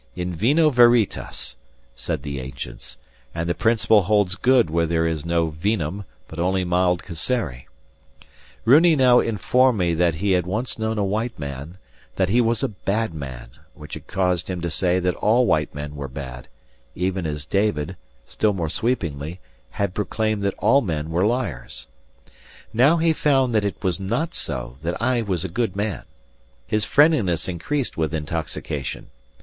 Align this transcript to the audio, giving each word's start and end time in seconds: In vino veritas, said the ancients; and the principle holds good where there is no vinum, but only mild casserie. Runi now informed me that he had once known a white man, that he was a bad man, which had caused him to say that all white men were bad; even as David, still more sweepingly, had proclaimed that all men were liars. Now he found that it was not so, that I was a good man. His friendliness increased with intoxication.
In 0.15 0.33
vino 0.33 0.71
veritas, 0.71 1.57
said 1.93 2.23
the 2.23 2.39
ancients; 2.39 2.97
and 3.35 3.47
the 3.47 3.53
principle 3.53 4.01
holds 4.01 4.33
good 4.33 4.71
where 4.71 4.87
there 4.87 5.05
is 5.05 5.27
no 5.27 5.51
vinum, 5.51 6.05
but 6.27 6.39
only 6.39 6.63
mild 6.63 7.03
casserie. 7.03 7.67
Runi 8.65 8.95
now 8.95 9.19
informed 9.19 9.77
me 9.77 9.93
that 9.93 10.15
he 10.15 10.31
had 10.31 10.47
once 10.47 10.79
known 10.79 10.97
a 10.97 11.03
white 11.03 11.37
man, 11.37 11.77
that 12.15 12.29
he 12.29 12.41
was 12.41 12.63
a 12.63 12.67
bad 12.67 13.13
man, 13.13 13.49
which 13.75 13.93
had 13.93 14.07
caused 14.07 14.49
him 14.49 14.59
to 14.61 14.71
say 14.71 14.99
that 14.99 15.13
all 15.17 15.45
white 15.45 15.75
men 15.75 15.95
were 15.95 16.07
bad; 16.07 16.47
even 16.95 17.27
as 17.27 17.45
David, 17.45 17.95
still 18.25 18.53
more 18.53 18.69
sweepingly, 18.69 19.39
had 19.69 19.93
proclaimed 19.93 20.41
that 20.41 20.55
all 20.57 20.81
men 20.81 21.11
were 21.11 21.27
liars. 21.27 21.85
Now 22.73 22.97
he 22.97 23.13
found 23.13 23.53
that 23.53 23.63
it 23.63 23.83
was 23.83 23.99
not 23.99 24.33
so, 24.33 24.77
that 24.81 24.99
I 24.99 25.21
was 25.21 25.45
a 25.45 25.47
good 25.47 25.75
man. 25.75 26.05
His 26.65 26.85
friendliness 26.85 27.47
increased 27.47 27.97
with 27.97 28.15
intoxication. 28.15 29.11